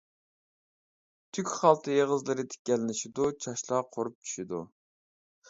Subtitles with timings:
[1.37, 4.65] تۈك خالتا ئېغىزلىرى تىكەنلىشىدۇ، چاچلار قۇرۇپ چۈشىدۇ.